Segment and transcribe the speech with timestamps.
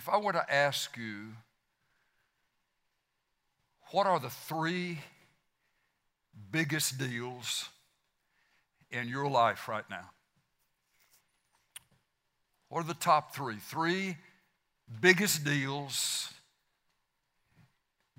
[0.00, 1.26] if I were to ask you,
[3.90, 5.00] what are the three
[6.50, 7.68] biggest deals
[8.90, 10.08] in your life right now?
[12.70, 13.56] What are the top three?
[13.56, 14.16] Three
[15.02, 16.32] biggest deals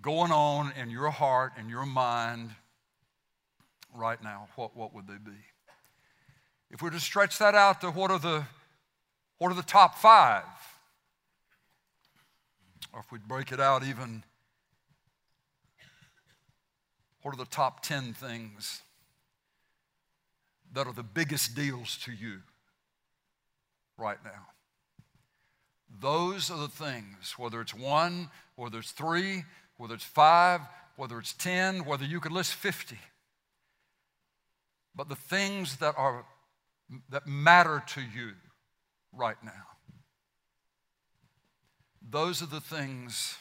[0.04, 2.52] going on in your heart and your mind
[3.92, 4.50] right now.
[4.56, 5.40] What, what would they be?
[6.70, 8.46] If we were to stretch that out to what are the
[9.40, 10.44] what are the top five?
[12.94, 14.24] Or if we'd break it out even,
[17.22, 18.82] what are the top 10 things
[20.74, 22.40] that are the biggest deals to you
[23.98, 24.48] right now?
[26.00, 29.44] Those are the things, whether it's one, whether it's three,
[29.78, 30.62] whether it's five,
[30.96, 32.98] whether it's 10, whether you could list 50.
[34.96, 36.26] But the things that are
[37.10, 38.32] that matter to you
[39.14, 39.71] right now.
[42.10, 43.38] Those are the things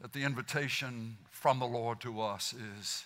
[0.00, 3.04] that the invitation from the Lord to us is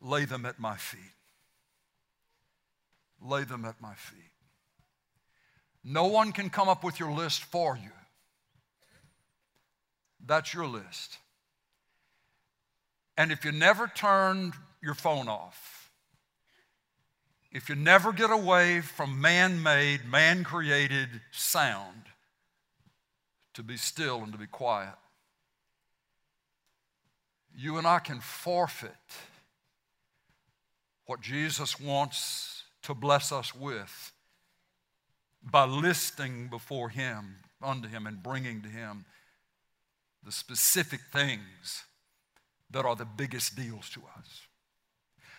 [0.00, 1.00] lay them at my feet.
[3.22, 4.30] Lay them at my feet.
[5.82, 7.90] No one can come up with your list for you.
[10.24, 11.18] That's your list.
[13.16, 15.85] And if you never turned your phone off,
[17.52, 22.02] if you never get away from man made, man created sound
[23.54, 24.94] to be still and to be quiet,
[27.56, 28.92] you and I can forfeit
[31.06, 34.12] what Jesus wants to bless us with
[35.42, 39.04] by listing before Him, unto Him, and bringing to Him
[40.24, 41.84] the specific things
[42.70, 44.45] that are the biggest deals to us.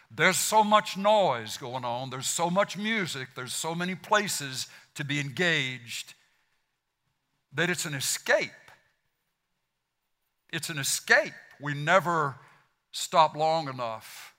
[0.09, 5.03] There's so much noise going on, there's so much music, there's so many places to
[5.03, 6.13] be engaged
[7.53, 8.51] that it's an escape.
[10.51, 11.33] It's an escape.
[11.59, 12.35] We never
[12.91, 14.33] stop long enough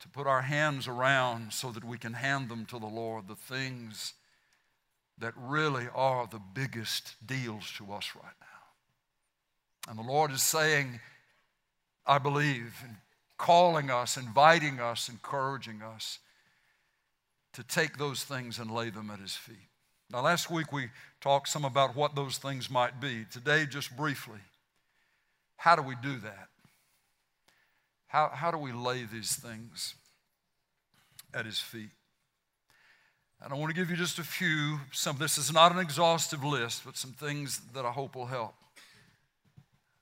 [0.00, 3.34] to put our hands around so that we can hand them to the Lord, the
[3.34, 4.14] things
[5.18, 9.90] that really are the biggest deals to us right now.
[9.90, 11.00] And the Lord is saying,
[12.06, 12.74] I believe,
[13.38, 16.18] calling us, inviting us, encouraging us
[17.52, 19.56] to take those things and lay them at His feet.
[20.10, 20.88] Now, last week we
[21.20, 23.24] talked some about what those things might be.
[23.30, 24.38] Today, just briefly,
[25.56, 26.48] how do we do that?
[28.06, 29.94] How, how do we lay these things
[31.34, 31.90] at His feet?
[33.42, 34.80] And I want to give you just a few.
[34.92, 38.54] Some, this is not an exhaustive list, but some things that I hope will help.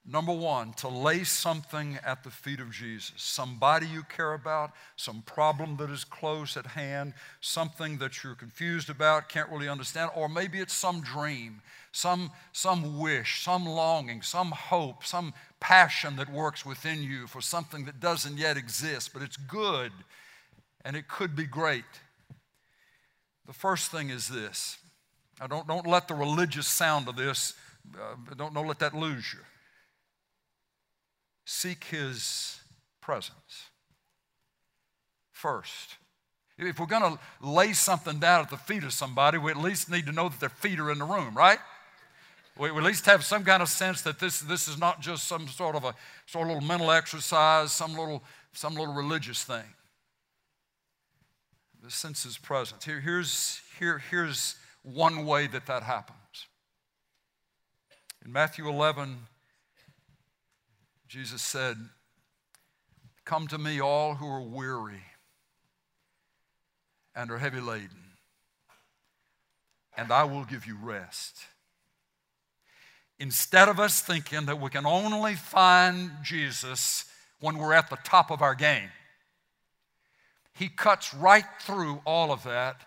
[0.07, 3.15] Number one, to lay something at the feet of Jesus.
[3.17, 8.91] Somebody you care about, some problem that is close at hand, something that you're confused
[8.91, 14.51] about, can't really understand, or maybe it's some dream, some, some wish, some longing, some
[14.51, 19.39] hope, some passion that works within you for something that doesn't yet exist, but it's
[19.39, 19.91] good
[20.85, 21.85] and it could be great.
[23.47, 24.77] The first thing is this.
[25.49, 27.55] Don't, don't let the religious sound of this,
[27.95, 29.41] uh, don't, don't let that lose you
[31.45, 32.61] seek his
[33.01, 33.69] presence
[35.33, 35.97] first.
[36.57, 39.91] If we're going to lay something down at the feet of somebody, we at least
[39.91, 41.59] need to know that their feet are in the room, right?
[42.57, 45.49] We at least have some kind of sense that this, this is not just some
[45.49, 45.95] sort of a
[46.27, 48.23] sort of little mental exercise, some little,
[48.53, 49.65] some little religious thing.
[51.83, 52.85] The sense is present.
[52.85, 56.47] Here, here's, here, here's one way that that happens.
[58.25, 59.19] In Matthew 11,
[61.15, 61.77] Jesus said,
[63.25, 65.05] Come to me, all who are weary
[67.15, 68.17] and are heavy laden,
[69.97, 71.45] and I will give you rest.
[73.21, 77.05] Instead of us thinking that we can only find Jesus
[77.39, 78.91] when we're at the top of our game,
[80.53, 82.81] He cuts right through all of that,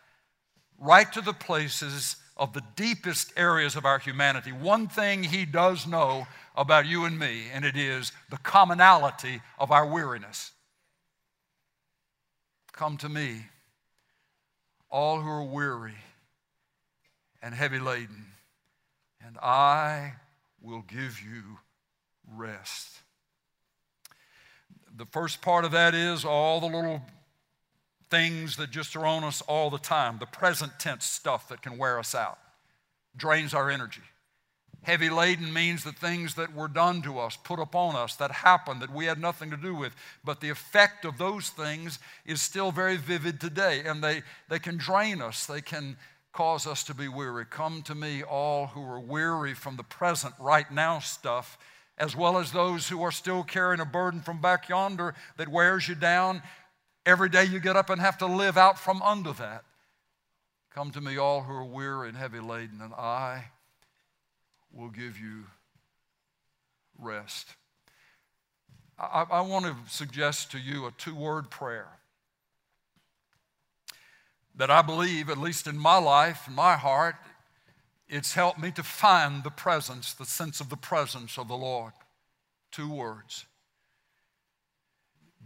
[0.78, 4.52] right to the places of the deepest areas of our humanity.
[4.52, 9.72] One thing He does know about you and me, and it is the commonality of
[9.72, 10.52] our weariness.
[12.72, 13.46] Come to me,
[14.90, 15.96] all who are weary
[17.42, 18.26] and heavy laden,
[19.26, 20.14] and I
[20.62, 21.60] will give you
[22.36, 23.00] rest.
[24.96, 27.02] The first part of that is all the little
[28.10, 31.78] things that just are on us all the time, the present tense stuff that can
[31.78, 32.40] wear us out,
[33.16, 34.02] drains our energy.
[34.84, 38.82] Heavy laden means the things that were done to us, put upon us, that happened,
[38.82, 39.94] that we had nothing to do with.
[40.24, 44.78] But the effect of those things is still very vivid today, and they, they can
[44.78, 45.98] drain us, they can
[46.32, 47.46] cause us to be weary.
[47.50, 51.58] Come to me, all who are weary from the present, right now stuff,
[51.98, 55.90] as well as those who are still carrying a burden from back yonder that wears
[55.90, 56.44] you down.
[57.08, 59.64] Every day you get up and have to live out from under that.
[60.76, 63.46] Come to me, all who are weary and heavy laden, and I
[64.74, 65.46] will give you
[67.00, 67.48] rest.
[69.00, 71.88] I, I want to suggest to you a two word prayer
[74.58, 77.16] that I believe, at least in my life, in my heart,
[78.10, 81.94] it's helped me to find the presence, the sense of the presence of the Lord.
[82.70, 83.46] Two words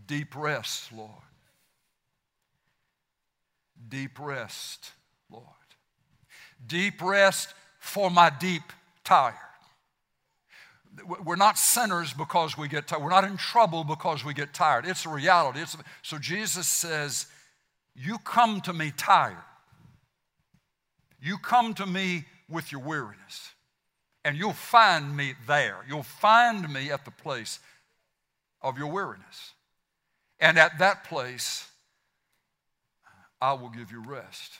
[0.07, 1.21] deep rest, Lord.
[3.89, 4.91] Deep rest,
[5.29, 5.45] Lord.
[6.65, 8.63] Deep rest for my deep
[9.03, 9.35] tired.
[11.23, 13.01] We're not sinners because we get tired.
[13.01, 14.85] We're not in trouble because we get tired.
[14.85, 15.61] It's a reality.
[15.61, 17.27] It's a, so Jesus says,
[17.95, 19.37] You come to me tired.
[21.21, 23.51] You come to me with your weariness.
[24.25, 25.77] And you'll find me there.
[25.87, 27.59] You'll find me at the place
[28.61, 29.53] of your weariness.
[30.39, 31.70] And at that place,
[33.41, 34.59] I will give you rest.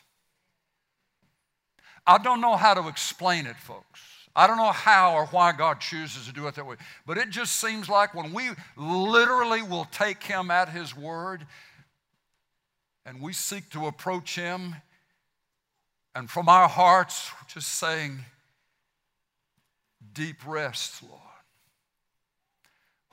[2.06, 4.02] I don't know how to explain it, folks.
[4.36, 7.30] I don't know how or why God chooses to do it that way, but it
[7.30, 11.46] just seems like when we literally will take Him at His word
[13.06, 14.76] and we seek to approach Him,
[16.16, 18.20] and from our hearts, just saying,
[20.14, 21.20] Deep rest, Lord.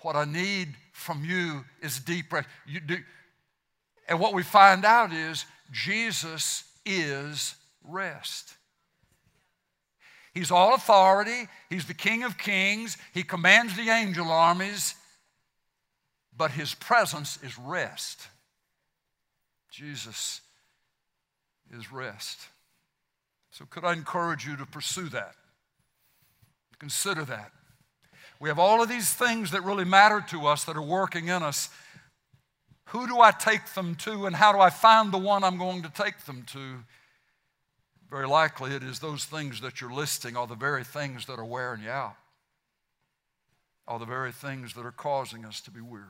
[0.03, 2.49] What I need from you is deep rest.
[2.67, 2.99] You do,
[4.09, 7.55] and what we find out is Jesus is
[7.85, 8.55] rest.
[10.35, 14.94] He's all authority, He's the King of kings, He commands the angel armies,
[16.37, 18.29] but His presence is rest.
[19.70, 20.41] Jesus
[21.76, 22.41] is rest.
[23.50, 25.35] So, could I encourage you to pursue that?
[26.79, 27.50] Consider that.
[28.41, 31.43] We have all of these things that really matter to us that are working in
[31.43, 31.70] us.
[32.88, 35.82] Who do I take them to, and how do I find the one I'm going
[35.82, 36.85] to take them to?
[38.11, 41.44] Very likely it is those things that you're listing are the very things that are
[41.44, 42.17] wearing you out,
[43.87, 46.05] are the very things that are causing us to be weary.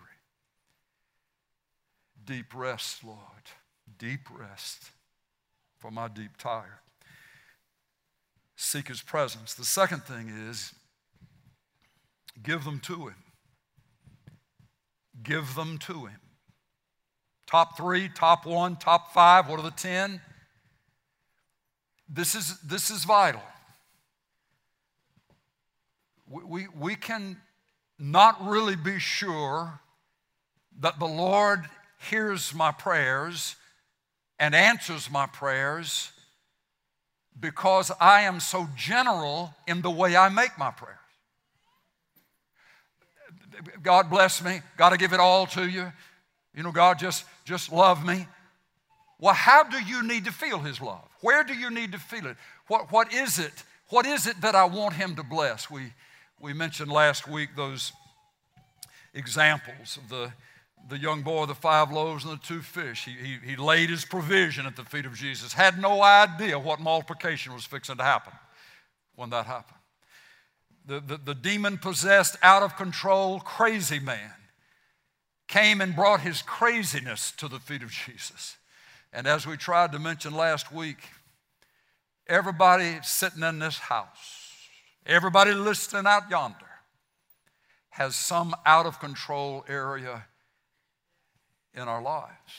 [2.25, 3.19] Deep rest, Lord,
[3.99, 4.91] deep rest
[5.79, 6.81] for my deep tire.
[8.55, 9.55] Seek His presence.
[9.55, 10.73] The second thing is
[12.41, 13.25] give them to Him.
[15.25, 16.21] Give them to Him.
[17.49, 20.21] Top three, top one, top five, what are the ten?
[22.07, 23.43] This is, this is vital.
[26.29, 27.39] We, we, we can
[27.99, 29.81] not really be sure
[30.81, 31.65] that the Lord
[32.11, 33.57] hears my prayers
[34.39, 36.13] and answers my prayers
[37.41, 40.97] because I am so general in the way I make my prayers.
[43.83, 44.61] God bless me.
[44.77, 45.93] Got to give it all to you.
[46.59, 48.27] You know, God just just love me.
[49.21, 51.09] Well, how do you need to feel His love?
[51.21, 52.37] Where do you need to feel it?
[52.67, 53.63] What, what is it?
[53.91, 55.71] What is it that I want Him to bless?
[55.71, 55.93] We,
[56.41, 57.93] we mentioned last week those
[59.15, 60.33] examples of the,
[60.89, 63.05] the young boy, the five loaves and the two fish.
[63.05, 66.81] He, he, he laid his provision at the feet of Jesus, had no idea what
[66.81, 68.33] multiplication was fixing to happen
[69.15, 69.79] when that happened.
[70.87, 74.33] The, the, the demon possessed, out of control, crazy man
[75.49, 78.57] came and brought his craziness to the feet of Jesus.
[79.13, 80.99] And as we tried to mention last week,
[82.27, 84.53] everybody sitting in this house,
[85.07, 86.57] everybody listening out yonder,
[87.89, 90.27] has some out of control area
[91.75, 92.53] in our lives.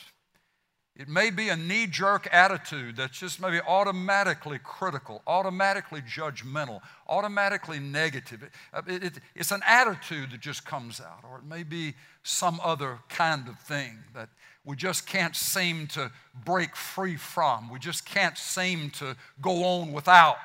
[0.96, 7.78] It may be a knee jerk attitude that's just maybe automatically critical, automatically judgmental, automatically
[7.78, 8.42] negative.
[8.42, 8.52] It,
[8.86, 12.98] it, it, it's an attitude that just comes out, or it may be some other
[13.08, 14.28] kind of thing that
[14.64, 16.12] we just can't seem to
[16.44, 17.70] break free from.
[17.70, 20.36] We just can't seem to go on without.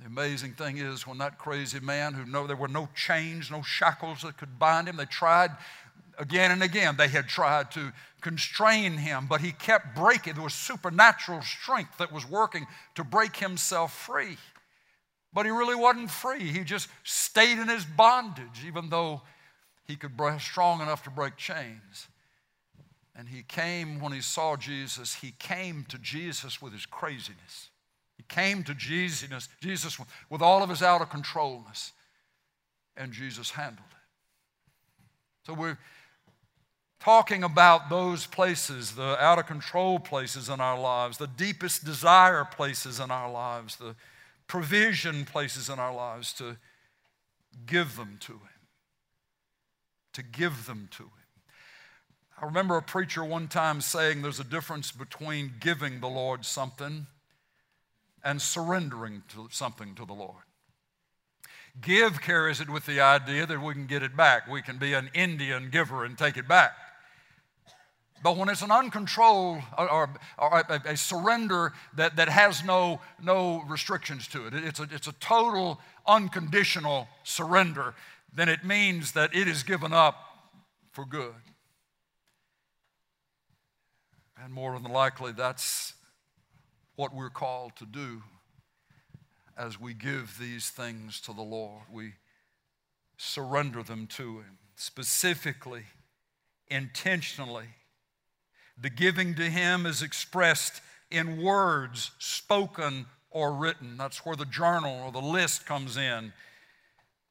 [0.00, 3.62] The amazing thing is, when that crazy man who know there were no chains, no
[3.62, 5.50] shackles that could bind him, they tried
[6.18, 6.96] again and again.
[6.96, 10.34] They had tried to constrain him, but he kept breaking.
[10.34, 14.36] There was supernatural strength that was working to break himself free.
[15.32, 16.44] But he really wasn't free.
[16.44, 19.22] He just stayed in his bondage, even though
[19.84, 22.08] he could be strong enough to break chains.
[23.16, 27.70] And he came when he saw Jesus, he came to Jesus with his craziness.
[28.16, 29.98] He came to Jesus, Jesus
[30.30, 31.92] with all of his out of controlness.
[32.96, 35.46] And Jesus handled it.
[35.46, 35.78] So we're
[37.00, 42.44] talking about those places, the out of control places in our lives, the deepest desire
[42.44, 43.96] places in our lives, the
[44.52, 46.58] provision places in our lives, to
[47.64, 48.60] give them to Him.
[50.12, 51.10] To give them to Him.
[52.38, 57.06] I remember a preacher one time saying there's a difference between giving the Lord something
[58.22, 60.44] and surrendering to something to the Lord.
[61.80, 64.46] Give carries it with the idea that we can get it back.
[64.46, 66.72] We can be an Indian giver and take it back.
[68.22, 73.64] But when it's an uncontrolled or, or, a, a, surrender that, that has no, no
[73.68, 77.94] restrictions to it, it's a, it's a total unconditional surrender,
[78.32, 80.14] then it means that it is given up
[80.92, 81.34] for good.
[84.42, 85.94] And more than likely, that's
[86.94, 88.22] what we're called to do
[89.56, 91.82] as we give these things to the Lord.
[91.90, 92.14] We
[93.16, 95.84] surrender them to Him specifically,
[96.68, 97.66] intentionally
[98.80, 103.96] the giving to Him is expressed in words spoken or written.
[103.96, 106.32] That's where the journal or the list comes in.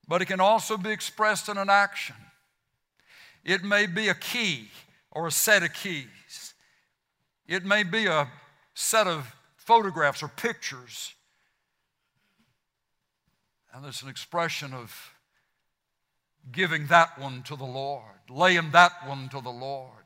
[0.07, 2.15] But it can also be expressed in an action.
[3.43, 4.69] It may be a key
[5.11, 6.53] or a set of keys.
[7.47, 8.27] It may be a
[8.73, 11.13] set of photographs or pictures.
[13.73, 15.13] And there's an expression of
[16.51, 20.00] giving that one to the Lord, laying that one to the Lord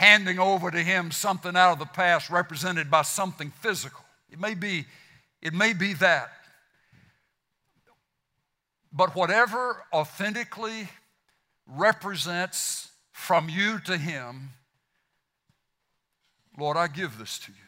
[0.00, 4.02] handing over to him something out of the past represented by something physical.
[4.32, 4.86] It may be,
[5.42, 6.30] it may be that.
[8.90, 10.88] But whatever authentically
[11.66, 14.52] represents from you to him,
[16.58, 17.58] Lord, I give this to you.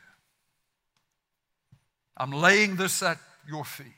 [2.16, 3.92] I'm laying this at your feet.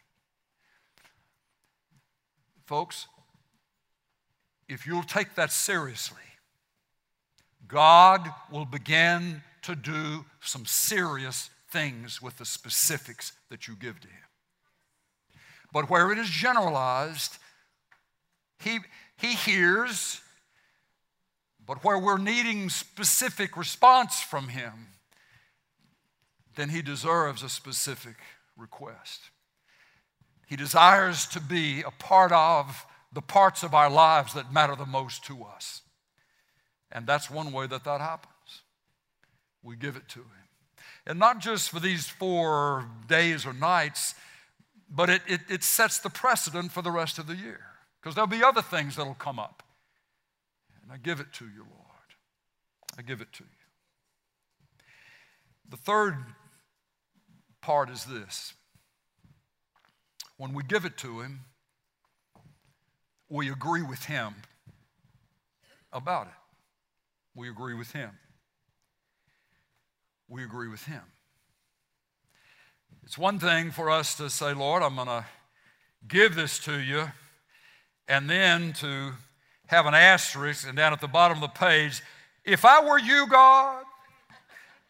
[2.66, 3.06] Folks,
[4.68, 6.18] if you'll take that seriously,
[7.68, 14.08] God will begin to do some serious things with the specifics that you give to
[14.08, 14.16] Him.
[15.72, 17.38] But where it is generalized,
[18.60, 18.78] He,
[19.16, 20.20] he hears,
[21.66, 24.88] but where we're needing specific response from Him,
[26.56, 28.16] then He deserves a specific
[28.56, 29.22] request.
[30.46, 34.86] He desires to be a part of the parts of our lives that matter the
[34.86, 35.82] most to us.
[36.94, 38.62] And that's one way that that happens.
[39.62, 40.28] We give it to Him.
[41.06, 44.14] And not just for these four days or nights,
[44.88, 47.60] but it, it, it sets the precedent for the rest of the year.
[48.00, 49.62] Because there'll be other things that'll come up.
[50.82, 51.80] And I give it to you, Lord.
[52.96, 53.50] I give it to you.
[55.68, 56.16] The third
[57.60, 58.54] part is this
[60.36, 61.40] when we give it to Him,
[63.28, 64.34] we agree with Him
[65.92, 66.43] about it.
[67.34, 68.10] We agree with him.
[70.28, 71.02] We agree with him.
[73.04, 75.26] It's one thing for us to say, Lord, I'm going to
[76.08, 77.10] give this to you,
[78.08, 79.12] and then to
[79.66, 82.02] have an asterisk and down at the bottom of the page,
[82.44, 83.84] if I were you, God,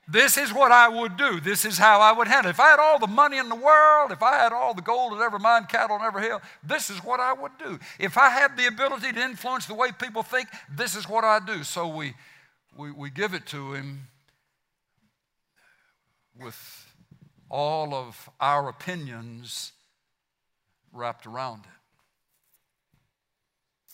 [0.07, 1.41] this is what I would do.
[1.41, 2.55] This is how I would handle it.
[2.55, 5.13] If I had all the money in the world, if I had all the gold
[5.13, 7.79] that ever mined, cattle and every hill, this is what I would do.
[7.99, 11.39] If I had the ability to influence the way people think, this is what I
[11.39, 11.65] do.
[11.65, 12.15] So we
[12.77, 14.09] we, we give it to Him
[16.39, 16.87] with
[17.49, 19.73] all of our opinions
[20.93, 21.71] wrapped around it.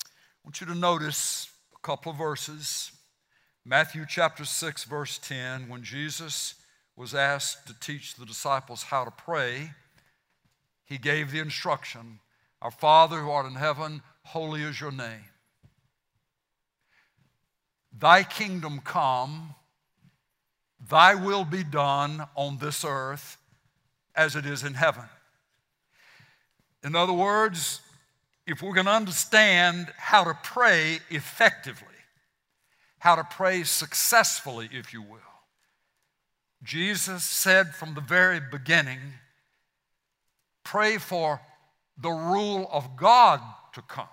[0.06, 2.92] I want you to notice a couple of verses.
[3.64, 6.54] Matthew chapter 6, verse 10, when Jesus
[6.96, 9.72] was asked to teach the disciples how to pray,
[10.84, 12.20] he gave the instruction
[12.62, 15.24] Our Father who art in heaven, holy is your name.
[17.98, 19.54] Thy kingdom come,
[20.88, 23.36] thy will be done on this earth
[24.14, 25.04] as it is in heaven.
[26.82, 27.80] In other words,
[28.46, 31.86] if we're going to understand how to pray effectively,
[32.98, 35.18] how to pray successfully, if you will,
[36.62, 38.98] Jesus said from the very beginning
[40.64, 41.40] pray for
[41.98, 43.40] the rule of God
[43.74, 44.08] to come.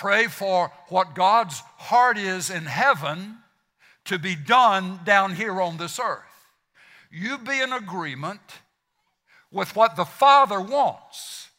[0.00, 3.36] Pray for what God's heart is in heaven
[4.06, 6.22] to be done down here on this earth.
[7.10, 8.40] You be in agreement
[9.52, 11.50] with what the Father wants,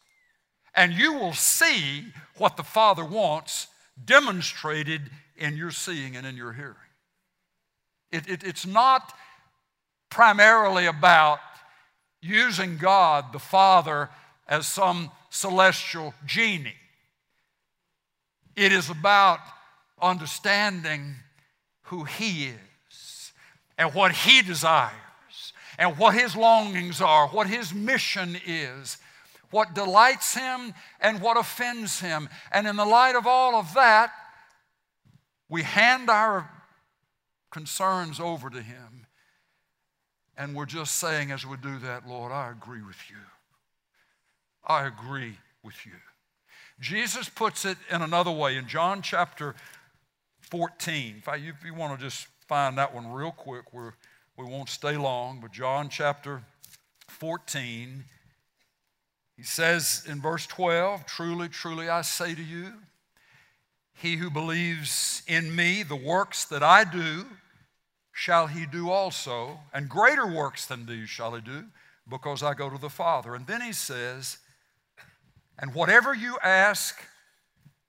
[0.74, 2.06] and you will see
[2.38, 3.68] what the Father wants
[4.04, 6.76] demonstrated in your seeing and in your hearing.
[8.12, 9.14] It, it, it's not
[10.10, 11.38] primarily about
[12.24, 14.10] using God the Father
[14.48, 16.74] as some celestial genie.
[18.56, 19.40] It is about
[20.02, 21.16] understanding
[21.84, 23.34] who He is
[23.78, 24.92] and what He desires
[25.78, 28.98] and what His longings are, what His mission is,
[29.52, 32.30] what delights Him and what offends Him.
[32.52, 34.12] And in the light of all of that,
[35.50, 36.50] we hand our
[37.52, 39.06] concerns over to Him.
[40.38, 43.18] And we're just saying as we do that, Lord, I agree with you.
[44.66, 45.92] I agree with you.
[46.82, 49.54] Jesus puts it in another way in John chapter
[50.50, 51.18] 14.
[51.20, 53.94] If, I, if you want to just find that one real quick, we're,
[54.36, 56.42] we won't stay long, but John chapter
[57.08, 58.04] 14,
[59.38, 62.74] he says in verse 12, Truly, truly, I say to you,
[63.94, 67.28] he who believes in me, the works that I do,
[68.12, 71.66] shall he do also, and greater works than these shall he do,
[72.10, 73.36] because I go to the Father.
[73.36, 74.40] And then he says,
[75.62, 77.00] And whatever you ask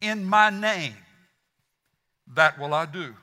[0.02, 0.94] in my name,
[2.34, 3.14] that will I do,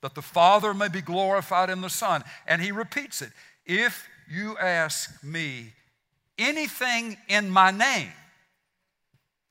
[0.00, 2.22] that the Father may be glorified in the Son.
[2.46, 3.32] And he repeats it
[3.66, 5.72] If you ask me
[6.38, 8.12] anything in my name,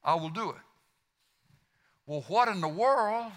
[0.03, 0.55] I will do it.
[2.05, 3.31] Well, what in the world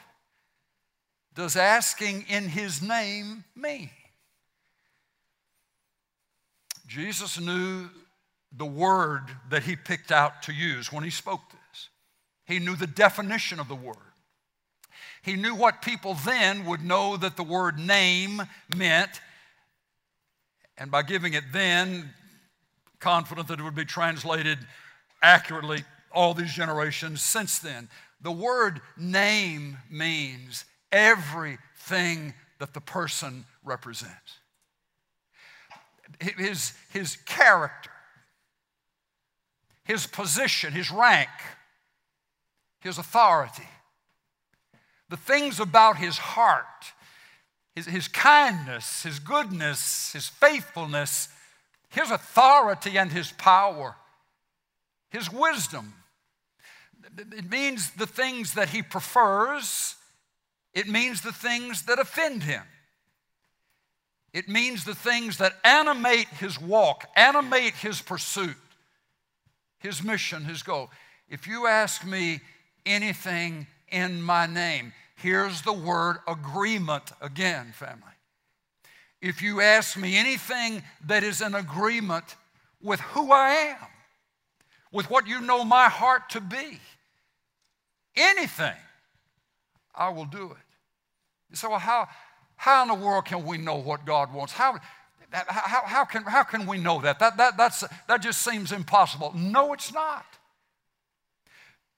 [1.34, 3.90] does asking in his name mean?
[6.86, 7.88] Jesus knew
[8.56, 11.88] the word that he picked out to use when he spoke this.
[12.46, 13.96] He knew the definition of the word.
[15.22, 18.42] He knew what people then would know that the word name
[18.76, 19.20] meant.
[20.76, 22.10] And by giving it then,
[23.00, 24.58] confident that it would be translated
[25.22, 27.88] accurately all these generations since then.
[28.20, 34.38] The word name means everything that the person represents.
[36.20, 37.90] His, his character,
[39.84, 41.28] his position, his rank,
[42.80, 43.68] his authority,
[45.08, 46.64] the things about his heart,
[47.74, 51.28] his, his kindness, his goodness, his faithfulness,
[51.88, 53.96] his authority and his power,
[55.10, 55.94] his wisdom.
[57.16, 59.96] It means the things that he prefers,
[60.72, 62.62] it means the things that offend him.
[64.32, 68.56] It means the things that animate his walk, animate his pursuit,
[69.84, 70.90] his mission, his goal.
[71.28, 72.40] If you ask me
[72.86, 78.00] anything in my name, here's the word agreement again, family.
[79.20, 82.24] If you ask me anything that is in agreement
[82.82, 83.86] with who I am,
[84.90, 86.80] with what you know my heart to be,
[88.16, 88.76] anything,
[89.94, 90.56] I will do it.
[91.50, 92.08] You say, well, how,
[92.56, 94.54] how in the world can we know what God wants?
[94.54, 94.78] How,
[95.34, 97.18] how, how, can, how can we know that?
[97.18, 99.32] That, that, that's, that just seems impossible.
[99.34, 100.24] No, it's not.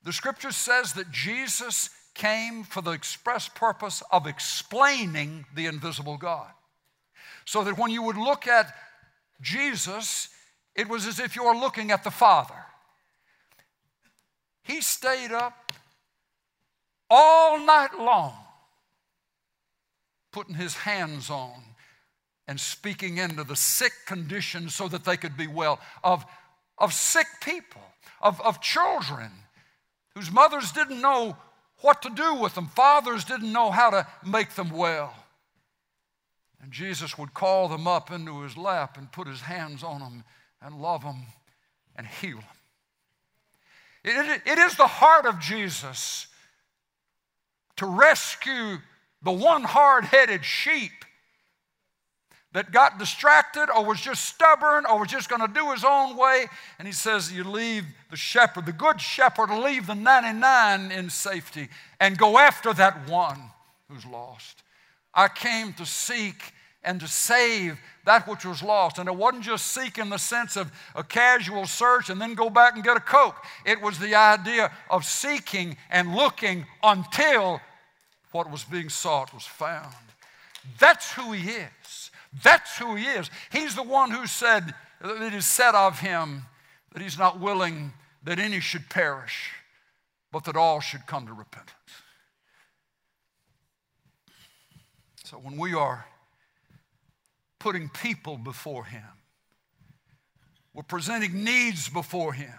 [0.05, 6.51] The scripture says that Jesus came for the express purpose of explaining the invisible God.
[7.45, 8.73] So that when you would look at
[9.41, 10.29] Jesus,
[10.75, 12.55] it was as if you were looking at the Father.
[14.63, 15.73] He stayed up
[17.11, 18.35] all night long,
[20.33, 21.63] putting his hands on
[22.49, 26.25] and speaking into the sick condition so that they could be well, of,
[26.79, 27.83] of sick people,
[28.21, 29.31] of, of children
[30.15, 31.37] whose mothers didn't know
[31.81, 35.15] what to do with them, fathers didn't know how to make them well.
[36.63, 40.25] And Jesus would call them up into his lap and put his hands on them
[40.63, 41.27] and love them
[41.95, 42.45] and heal them.
[44.05, 46.29] It, it, it is the heart of Jesus
[47.77, 48.79] to rescue
[49.23, 50.93] the one hard headed sheep
[52.57, 56.17] that got distracted or was just stubborn or was just going to do his own
[56.17, 56.47] way.
[56.79, 61.69] And he says, You leave the shepherd, the good shepherd, leave the 99 in safety
[62.01, 63.39] and go after that one
[63.91, 64.63] who's lost.
[65.13, 68.99] I came to seek and to save that which was lost.
[68.99, 72.49] And it wasn't just seek in the sense of a casual search and then go
[72.49, 73.37] back and get a Coke.
[73.67, 77.61] It was the idea of seeking and looking until
[78.33, 79.93] what was being sought was found.
[80.79, 82.06] That's who he is.
[82.43, 83.31] That's who he is.
[83.51, 86.43] He's the one who said, it is said of him
[86.93, 87.93] that he's not willing
[88.25, 89.53] that any should perish,
[90.33, 91.73] but that all should come to repentance.
[95.25, 96.07] So when we are
[97.59, 99.03] putting people before him,
[100.73, 102.53] we're presenting needs before him.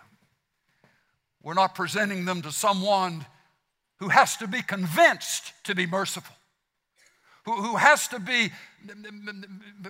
[1.43, 3.25] We're not presenting them to someone
[3.99, 6.35] who has to be convinced to be merciful,
[7.47, 8.51] who, who has to be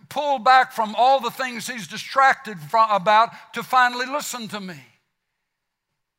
[0.10, 4.80] pulled back from all the things he's distracted from, about to finally listen to me.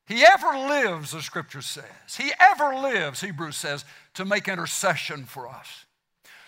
[0.08, 1.84] He ever lives, the scripture says.
[2.16, 5.84] He ever lives, Hebrews says, to make intercession for us.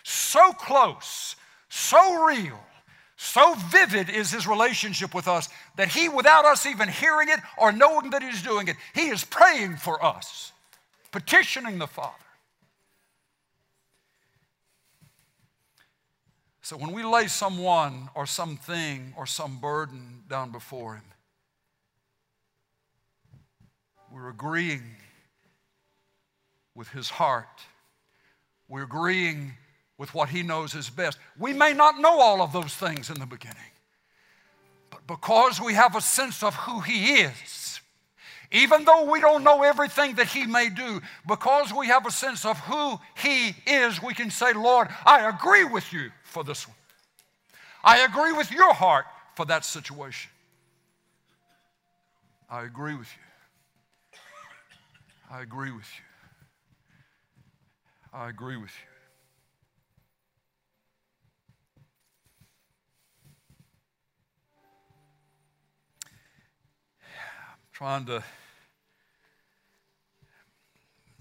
[0.03, 1.37] So close,
[1.68, 2.59] so real,
[3.16, 7.70] so vivid is his relationship with us that he, without us even hearing it or
[7.70, 10.50] knowing that he's doing it, he is praying for us,
[11.12, 12.16] petitioning the Father.
[16.62, 21.05] So when we lay someone or something or some burden down before him,
[24.12, 24.83] we're agreeing
[26.75, 27.46] with his heart.
[28.68, 29.55] We're agreeing
[29.96, 31.18] with what he knows is best.
[31.38, 33.57] We may not know all of those things in the beginning,
[34.90, 37.81] but because we have a sense of who he is,
[38.53, 42.44] even though we don't know everything that he may do, because we have a sense
[42.44, 46.77] of who he is, we can say, Lord, I agree with you for this one.
[47.83, 50.31] I agree with your heart for that situation.
[52.49, 53.23] I agree with you.
[55.31, 56.05] I agree with you.
[58.12, 58.87] I agree with you.
[67.53, 68.23] I'm trying to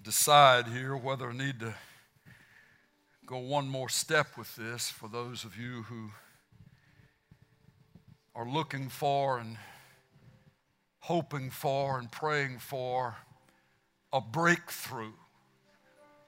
[0.01, 1.75] decide here whether I need to
[3.29, 6.09] go one more step with this for those of you who
[8.33, 9.55] are looking for and
[11.01, 13.15] hoping for and praying for
[14.11, 15.11] a breakthrough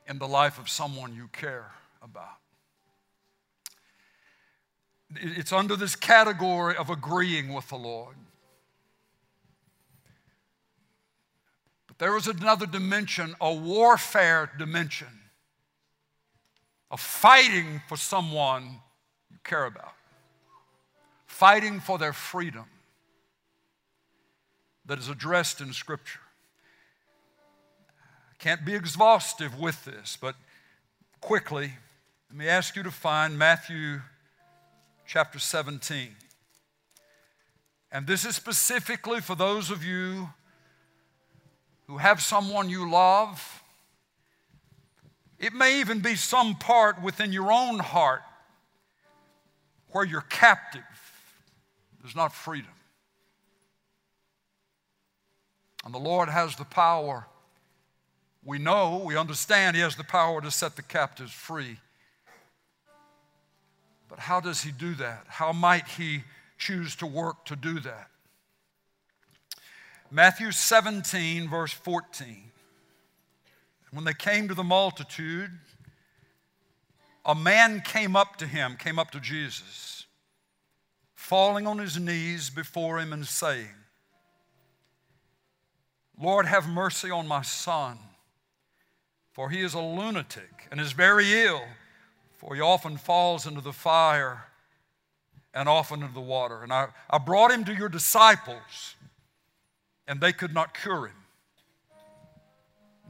[0.05, 1.71] in the life of someone you care
[2.03, 2.37] about.
[5.15, 8.15] It's under this category of agreeing with the Lord.
[11.87, 15.20] But there is another dimension, a warfare dimension,
[16.91, 18.81] of fighting for someone
[19.31, 19.93] you care about,
[21.25, 22.65] fighting for their freedom
[24.85, 26.19] that is addressed in Scripture.
[28.31, 30.35] I Can't be exhaustive with this, but
[31.21, 31.71] quickly,
[32.29, 34.01] let me ask you to find Matthew
[35.07, 36.09] chapter 17.
[37.91, 40.29] And this is specifically for those of you
[41.87, 43.60] who have someone you love.
[45.41, 48.21] It may even be some part within your own heart
[49.89, 50.83] where you're captive.
[52.01, 52.71] There's not freedom.
[55.83, 57.25] And the Lord has the power
[58.43, 61.77] we know, we understand He has the power to set the captives free.
[64.09, 65.25] But how does He do that?
[65.27, 66.23] How might He
[66.57, 68.09] choose to work to do that?
[70.09, 72.50] Matthew 17, verse 14.
[73.91, 75.51] When they came to the multitude,
[77.25, 80.05] a man came up to him, came up to Jesus,
[81.13, 83.67] falling on his knees before him and saying,
[86.19, 87.97] Lord, have mercy on my son
[89.31, 91.63] for he is a lunatic and is very ill,
[92.35, 94.45] for he often falls into the fire
[95.53, 96.63] and often into the water.
[96.63, 98.95] And I, I brought him to your disciples,
[100.07, 101.15] and they could not cure him.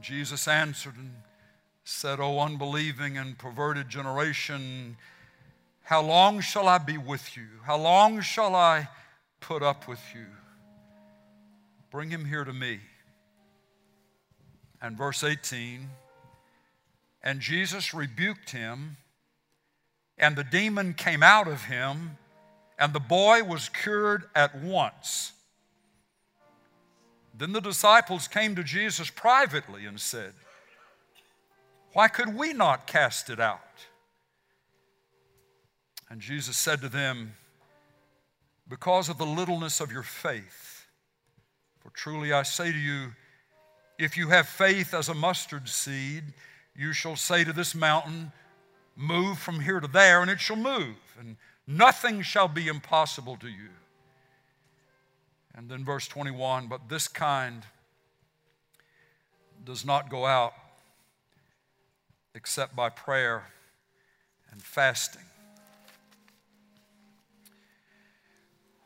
[0.02, 1.12] Jesus answered and
[1.84, 4.96] said, O unbelieving and perverted generation,
[5.82, 7.46] how long shall I be with you?
[7.64, 8.88] How long shall I
[9.40, 10.26] put up with you?
[11.90, 12.80] Bring him here to me.
[14.80, 15.88] And verse 18,
[17.22, 18.96] and Jesus rebuked him,
[20.18, 22.16] and the demon came out of him,
[22.78, 25.32] and the boy was cured at once.
[27.42, 30.32] Then the disciples came to Jesus privately and said,
[31.92, 33.58] Why could we not cast it out?
[36.08, 37.32] And Jesus said to them,
[38.68, 40.86] Because of the littleness of your faith.
[41.80, 43.08] For truly I say to you,
[43.98, 46.22] if you have faith as a mustard seed,
[46.76, 48.30] you shall say to this mountain,
[48.94, 51.34] Move from here to there, and it shall move, and
[51.66, 53.70] nothing shall be impossible to you.
[55.54, 57.64] And then verse 21 But this kind
[59.64, 60.54] does not go out
[62.34, 63.44] except by prayer
[64.50, 65.22] and fasting.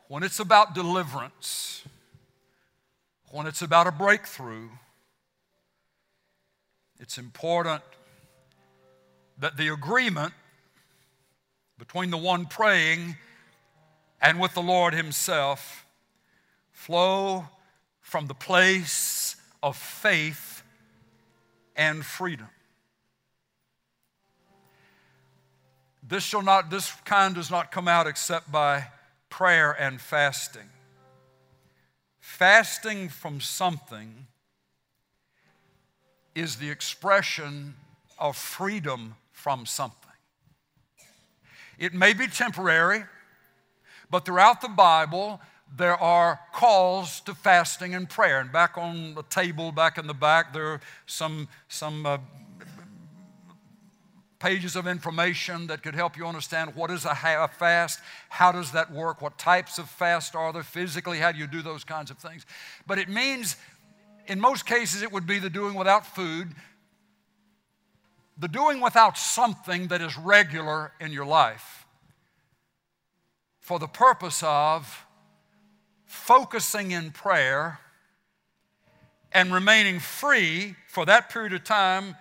[0.07, 1.83] When it's about deliverance,
[3.31, 4.69] when it's about a breakthrough,
[6.99, 7.83] it's important
[9.37, 10.33] that the agreement
[11.77, 13.17] between the one praying
[14.21, 15.85] and with the Lord Himself
[16.77, 17.43] flow
[17.99, 20.61] from the place of faith
[21.75, 22.47] and freedom.
[26.07, 28.85] This shall not, this kind does not come out except by
[29.29, 30.69] prayer and fasting.
[32.19, 34.27] fasting from something
[36.35, 37.73] is the expression
[38.19, 39.97] of freedom from something.
[41.79, 43.03] It may be temporary,
[44.09, 45.41] but throughout the Bible,
[45.75, 48.39] there are calls to fasting and prayer.
[48.39, 52.17] And back on the table, back in the back, there are some, some uh,
[54.39, 57.99] pages of information that could help you understand what is a fast,
[58.29, 61.61] how does that work, what types of fast are there physically, how do you do
[61.61, 62.45] those kinds of things.
[62.85, 63.55] But it means,
[64.27, 66.49] in most cases, it would be the doing without food,
[68.37, 71.85] the doing without something that is regular in your life
[73.59, 75.06] for the purpose of
[76.07, 77.79] focusing in prayer
[79.31, 82.15] and remaining free for that period of time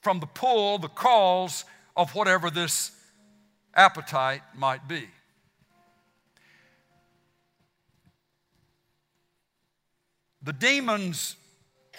[0.00, 1.64] from the pull, the calls
[1.96, 2.92] of whatever this
[3.74, 5.08] appetite might be.
[10.42, 11.36] The demons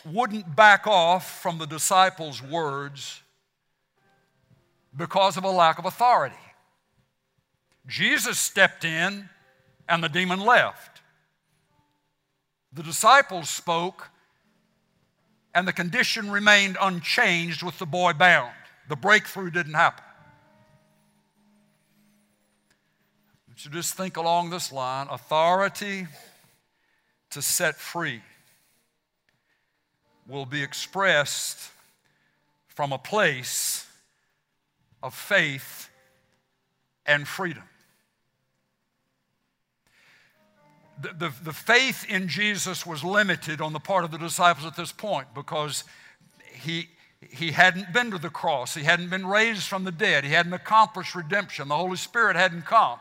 [0.05, 3.21] wouldn't back off from the disciples' words
[4.95, 6.35] because of a lack of authority.
[7.87, 9.29] Jesus stepped in
[9.87, 11.01] and the demon left.
[12.73, 14.09] The disciples spoke
[15.53, 18.53] and the condition remained unchanged with the boy bound.
[18.89, 20.03] The breakthrough didn't happen.
[23.55, 26.07] So just think along this line authority
[27.31, 28.21] to set free
[30.27, 31.71] will be expressed
[32.67, 33.87] from a place
[35.01, 35.89] of faith
[37.05, 37.63] and freedom.
[41.01, 44.77] The, the, the, faith in Jesus was limited on the part of the disciples at
[44.77, 45.83] this point because
[46.53, 46.87] he,
[47.19, 50.53] he hadn't been to the cross, he hadn't been raised from the dead, he hadn't
[50.53, 52.97] accomplished redemption, the Holy Spirit hadn't come.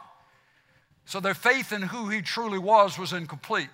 [1.05, 3.69] So their faith in who he truly was was incomplete.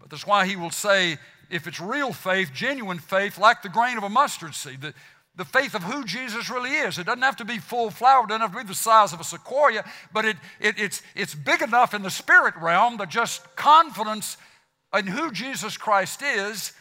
[0.00, 1.18] But that's why he will say,
[1.50, 4.94] if it's real faith, genuine faith, like the grain of a mustard seed, the,
[5.36, 6.98] the faith of who Jesus really is.
[6.98, 9.20] It doesn't have to be full flower, it doesn't have to be the size of
[9.20, 13.56] a sequoia, but it, it, it's, it's big enough in the spirit realm that just
[13.56, 14.36] confidence
[14.96, 16.72] in who Jesus Christ is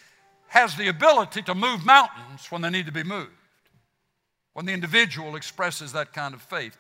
[0.48, 3.32] has the ability to move mountains when they need to be moved,
[4.54, 6.78] when the individual expresses that kind of faith.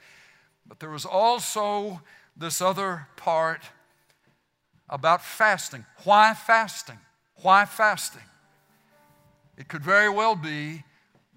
[0.68, 2.02] But there is also
[2.36, 3.62] this other part
[4.90, 5.86] about fasting.
[6.04, 7.00] Why fasting?
[7.36, 8.22] Why fasting?
[9.58, 10.84] It could very well be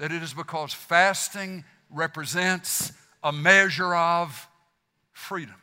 [0.04, 4.46] that it is because fasting represents a measure of
[5.14, 5.54] freedom.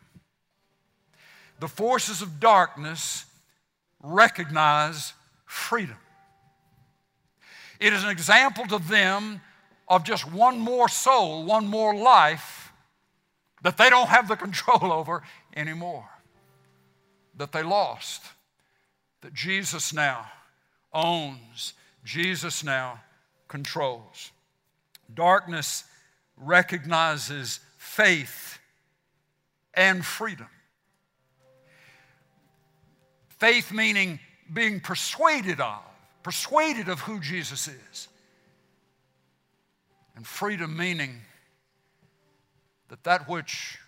[1.60, 3.26] The forces of darkness
[4.02, 5.14] recognize
[5.46, 5.98] freedom.
[7.80, 9.42] It is an example to them
[9.88, 12.74] of just one more soul, one more life
[13.62, 15.22] that they don't have the control over
[15.56, 16.10] anymore,
[17.38, 18.24] that they lost
[19.22, 20.32] that Jesus now
[20.92, 21.74] owns,
[22.04, 23.02] Jesus now
[23.52, 24.32] controls.
[25.14, 25.84] Darkness
[26.38, 28.58] recognizes faith
[29.74, 30.48] and freedom.
[33.40, 34.20] Faith meaning
[34.54, 35.82] being persuaded of,
[36.24, 38.08] persuaded of who Jesus is.
[40.16, 41.18] And freedom meaning
[42.88, 43.80] that that which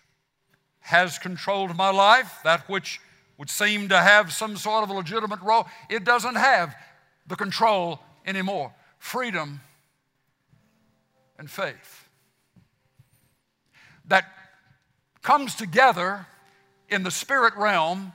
[0.82, 2.99] has controlled my life, that which
[3.38, 6.76] would seem to have some sort of a legitimate role, it doesn't have
[7.28, 8.73] the control anymore.
[9.04, 9.60] Freedom
[11.38, 12.08] and faith.
[14.06, 14.24] That
[15.22, 16.26] comes together
[16.88, 18.13] in the spirit realm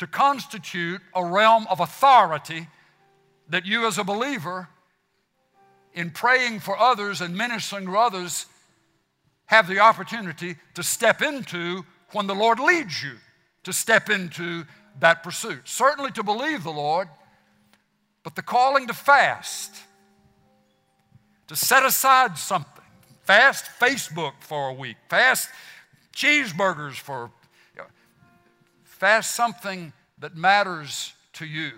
[0.00, 2.66] to constitute a realm of authority
[3.48, 4.68] that you, as a believer,
[5.94, 8.46] in praying for others and ministering to others,
[9.46, 13.12] have the opportunity to step into when the Lord leads you
[13.62, 14.64] to step into
[14.98, 15.68] that pursuit.
[15.68, 17.08] Certainly to believe the Lord,
[18.24, 19.85] but the calling to fast,
[21.48, 22.84] to set aside something.
[23.24, 25.48] Fast Facebook for a week, fast
[26.14, 27.30] cheeseburgers for,
[27.74, 27.88] you know,
[28.84, 31.72] fast something that matters to you.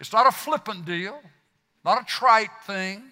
[0.00, 1.20] It's not a flippant deal,
[1.84, 3.02] not a trite thing.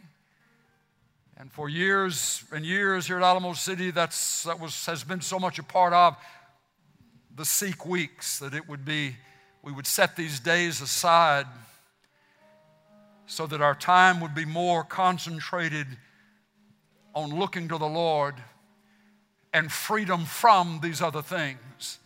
[1.37, 5.38] And for years and years here at Alamo City, that's, that was, has been so
[5.38, 6.16] much a part of
[7.37, 9.16] the Seek Weeks, that it would be,
[9.62, 11.46] we would set these days aside
[13.31, 15.87] so that our time would be more concentrated
[17.14, 18.35] on looking to the Lord
[19.53, 22.01] and freedom from these other things.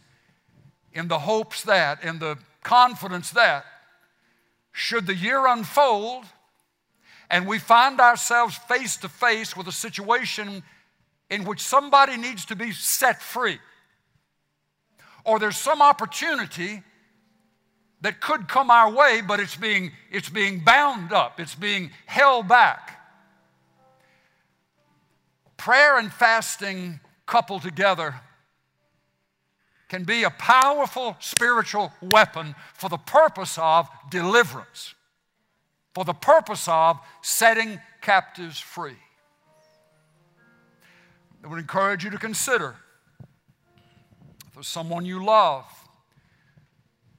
[0.93, 3.65] In the hopes that, in the confidence that,
[4.73, 6.27] should the year unfold
[7.31, 10.63] and we find ourselves face to face with a situation
[11.31, 13.59] in which somebody needs to be set free
[15.25, 16.83] or there's some opportunity
[18.05, 22.47] that could come our way, but it's being, it's being bound up, it's being held
[22.47, 23.01] back.
[25.57, 28.15] Prayer and fasting coupled together
[29.89, 34.95] can be a powerful spiritual weapon for the purpose of deliverance,
[35.95, 38.99] for the purpose of setting captives free.
[41.43, 42.77] I would encourage you to consider
[44.51, 45.65] for someone you love,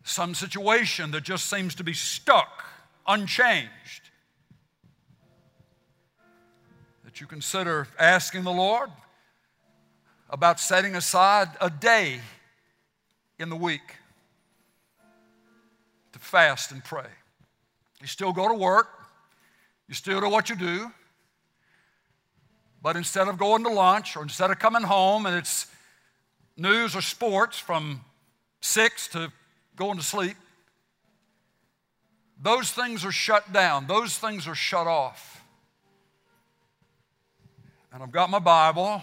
[0.05, 2.63] some situation that just seems to be stuck,
[3.07, 4.11] unchanged,
[7.03, 8.91] that you consider asking the Lord
[10.29, 12.19] about setting aside a day
[13.39, 13.95] in the week
[16.13, 17.09] to fast and pray.
[17.99, 18.87] You still go to work,
[19.87, 20.91] you still do what you do,
[22.79, 25.65] but instead of going to lunch or instead of coming home and it's
[26.55, 28.01] news or sports from
[28.61, 29.31] six to
[29.75, 30.35] going to sleep,
[32.41, 35.43] those things are shut down, those things are shut off.
[37.93, 39.01] And I've got my Bible,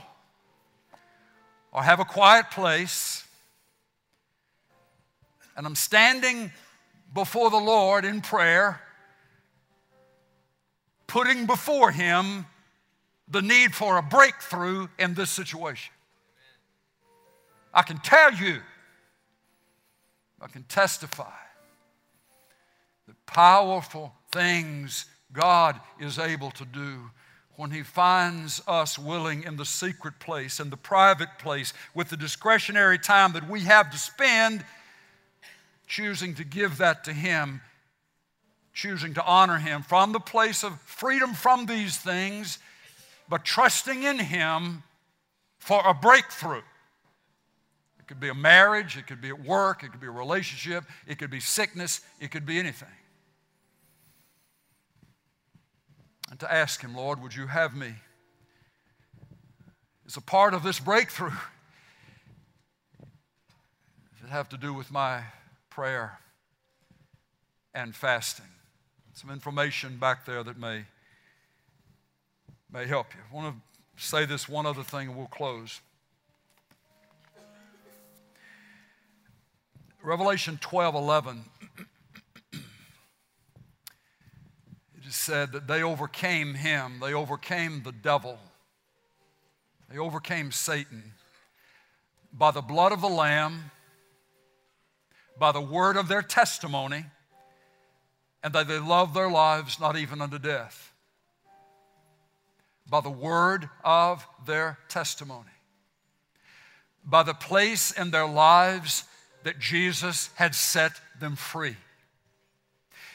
[1.72, 3.24] I have a quiet place,
[5.56, 6.52] and I'm standing
[7.14, 8.80] before the Lord in prayer,
[11.06, 12.46] putting before Him
[13.28, 15.92] the need for a breakthrough in this situation.
[17.72, 18.60] I can tell you,
[20.42, 21.30] I can testify
[23.06, 27.10] the powerful things God is able to do
[27.56, 32.16] when He finds us willing in the secret place, in the private place, with the
[32.16, 34.64] discretionary time that we have to spend
[35.86, 37.60] choosing to give that to Him,
[38.74, 42.58] choosing to honor Him from the place of freedom from these things,
[43.28, 44.82] but trusting in Him
[45.58, 46.62] for a breakthrough.
[48.12, 50.84] It could be a marriage, it could be at work, it could be a relationship,
[51.06, 52.92] it could be sickness, it could be anything.
[56.30, 57.94] And to ask Him, Lord, would you have me?
[60.06, 61.30] As a part of this breakthrough,
[63.00, 63.08] does
[64.24, 65.22] it have to do with my
[65.70, 66.18] prayer
[67.72, 68.44] and fasting.
[69.14, 70.84] Some information back there that may,
[72.70, 73.20] may help you.
[73.32, 75.80] I want to say this one other thing and we'll close.
[80.02, 81.44] Revelation 12 11.
[82.52, 82.60] it
[85.06, 88.38] is said that they overcame him, they overcame the devil,
[89.90, 91.12] they overcame Satan
[92.32, 93.70] by the blood of the Lamb
[95.38, 97.04] by the word of their testimony,
[98.42, 100.92] and that they loved their lives not even unto death.
[102.88, 105.50] By the word of their testimony.
[107.04, 109.04] By the place in their lives
[109.44, 111.76] that Jesus had set them free.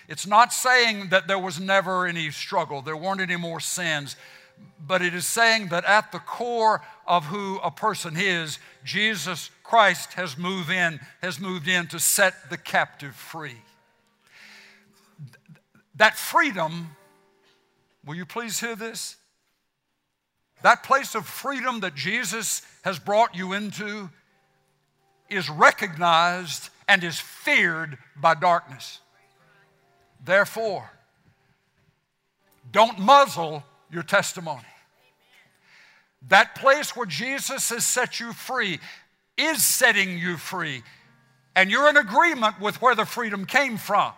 [0.07, 4.15] It's not saying that there was never any struggle, there weren't any more sins,
[4.85, 10.13] but it is saying that at the core of who a person is, Jesus Christ
[10.13, 13.57] has moved in, has moved in to set the captive free.
[15.95, 16.95] That freedom,
[18.05, 19.17] will you please hear this?
[20.61, 24.09] That place of freedom that Jesus has brought you into
[25.29, 28.99] is recognized and is feared by darkness.
[30.23, 30.89] Therefore,
[32.71, 34.63] don't muzzle your testimony.
[36.29, 38.79] That place where Jesus has set you free
[39.37, 40.83] is setting you free.
[41.55, 44.13] And you're in agreement with where the freedom came from.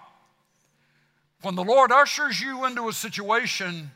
[1.41, 3.91] When the Lord ushers you into a situation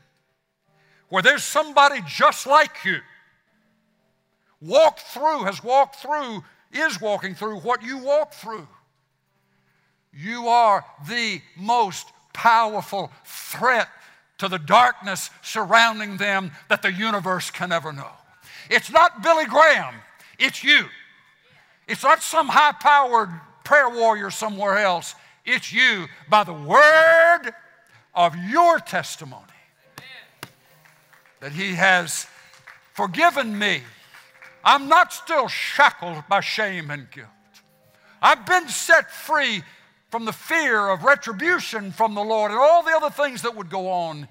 [1.10, 3.00] where there's somebody just like you,
[4.62, 8.68] walked through, has walked through, is walking through what you walk through.
[10.14, 13.88] You are the most powerful threat
[14.40, 18.12] to the darkness surrounding them that the universe can ever know.
[18.70, 19.96] It's not Billy Graham,
[20.40, 20.86] it's you.
[21.88, 23.30] It's not some high powered
[23.64, 25.16] prayer warrior somewhere else.
[25.46, 27.52] It's you by the word
[28.16, 29.46] of your testimony
[31.42, 32.26] that He has
[32.94, 33.82] forgiven me.
[34.64, 37.28] I'm not still shackled by shame and guilt.
[38.22, 39.64] I've been set free
[40.10, 43.70] from the fear of retribution from the Lord and all the other things that would
[43.70, 44.28] go on.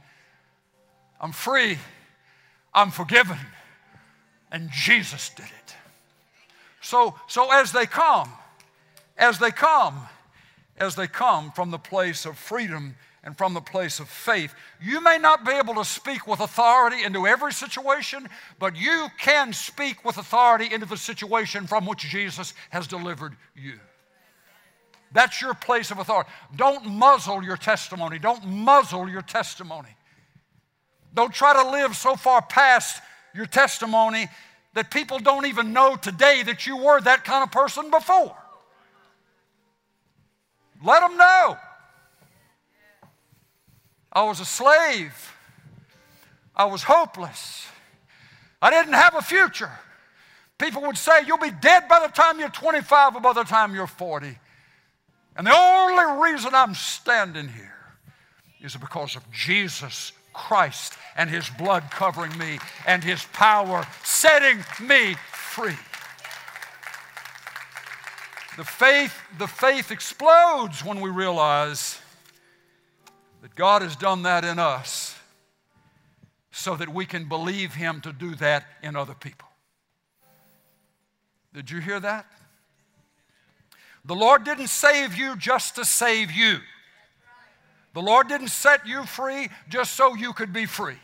[1.21, 1.79] I'm free,
[2.73, 3.39] I'm forgiven,
[4.51, 5.75] and Jesus did it.
[6.81, 8.31] So, so as they come,
[9.19, 10.01] as they come,
[10.79, 15.01] as they come from the place of freedom and from the place of faith, you
[15.01, 20.05] may not be able to speak with authority into every situation, but you can speak
[20.05, 23.79] with authority into the situation from which Jesus has delivered you.
[25.13, 26.31] That's your place of authority.
[26.57, 28.19] Don't muzzle your testimony.
[28.19, 29.91] Don't muzzle your testimony.
[31.15, 33.03] Don't try to live so far past
[33.35, 34.29] your testimony
[34.75, 38.35] that people don't even know today that you were that kind of person before.
[40.83, 41.57] Let them know.
[44.13, 45.35] I was a slave.
[46.55, 47.67] I was hopeless.
[48.61, 49.71] I didn't have a future.
[50.59, 53.75] People would say, You'll be dead by the time you're 25 or by the time
[53.75, 54.39] you're 40.
[55.37, 57.75] And the only reason I'm standing here
[58.61, 65.15] is because of Jesus Christ and His blood covering me and His power setting me
[65.33, 65.77] free.
[68.59, 72.02] The faith, the faith explodes when we realize
[73.53, 75.19] that God has done that in us
[76.51, 79.49] so that we can believe Him to do that in other people.
[81.55, 82.27] Did you hear that?
[84.05, 86.59] The Lord didn't save you just to save you.
[87.95, 90.99] The Lord didn't set you free just so you could be free.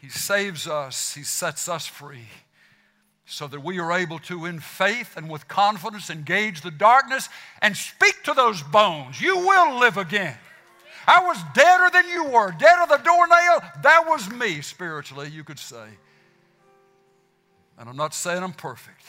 [0.00, 2.28] He saves us, He sets us free
[3.26, 7.28] so that we are able to, in faith and with confidence, engage the darkness
[7.60, 9.20] and speak to those bones.
[9.20, 10.36] You will live again.
[11.06, 13.62] I was deader than you were, dead of the doornail.
[13.82, 15.86] That was me, spiritually, you could say.
[17.78, 19.02] And I'm not saying I'm perfect,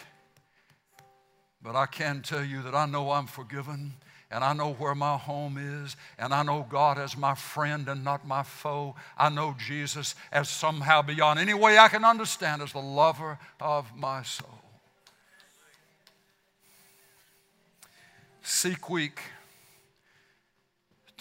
[1.62, 3.94] but I can tell you that I know I'm forgiven
[4.32, 8.02] and I know where my home is, and I know God as my friend and
[8.04, 8.96] not my foe.
[9.18, 13.94] I know Jesus as somehow beyond any way I can understand as the lover of
[13.94, 14.62] my soul.
[18.42, 19.20] Seek Week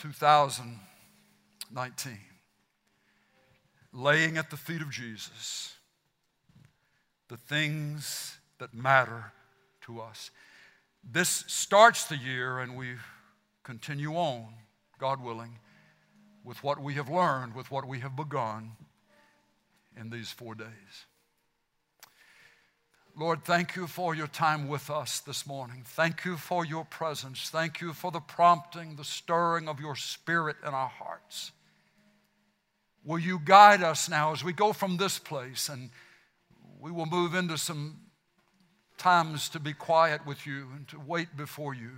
[0.00, 2.18] 2019.
[3.92, 5.74] Laying at the feet of Jesus
[7.28, 9.32] the things that matter
[9.82, 10.32] to us.
[11.04, 12.94] This starts the year, and we
[13.62, 14.48] continue on,
[14.98, 15.60] God willing,
[16.44, 18.72] with what we have learned, with what we have begun
[19.96, 21.06] in these four days.
[23.16, 25.82] Lord, thank you for your time with us this morning.
[25.84, 27.50] Thank you for your presence.
[27.50, 31.52] Thank you for the prompting, the stirring of your spirit in our hearts.
[33.04, 35.90] Will you guide us now as we go from this place and
[36.80, 38.00] we will move into some
[39.00, 41.90] times to be quiet with you and to wait before you.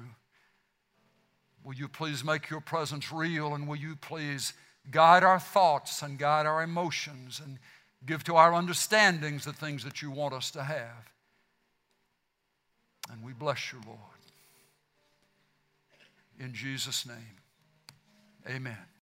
[1.65, 4.53] Will you please make your presence real and will you please
[4.91, 7.59] guide our thoughts and guide our emotions and
[8.07, 11.12] give to our understandings the things that you want us to have?
[13.11, 13.98] And we bless you, Lord.
[16.38, 17.36] In Jesus' name,
[18.48, 18.86] amen.